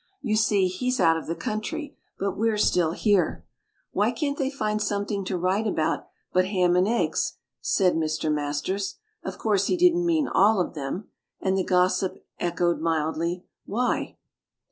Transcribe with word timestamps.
You 0.23 0.35
see, 0.35 0.67
he's 0.67 0.99
out 0.99 1.15
of 1.15 1.27
the 1.27 1.35
country, 1.35 1.95
but 2.17 2.35
we're 2.35 2.57
still 2.57 2.93
here. 2.93 3.45
"Why 3.91 4.09
can't 4.11 4.35
they 4.35 4.49
find 4.49 4.81
something 4.81 5.23
to 5.25 5.37
write 5.37 5.67
about 5.67 6.07
but 6.33 6.47
ham 6.47 6.75
and 6.75 6.87
eggs?" 6.87 7.33
said 7.61 7.93
Mr. 7.95 8.31
Itfasters. 8.33 8.95
(Of 9.23 9.37
course, 9.37 9.67
he 9.67 9.77
didn't 9.77 10.07
mean 10.07 10.27
all 10.27 10.59
of 10.59 10.73
"them".) 10.73 11.09
And 11.39 11.55
the 11.55 11.63
Gossip 11.63 12.25
echoed 12.39 12.79
mildly, 12.79 13.45
"Why?" 13.67 14.17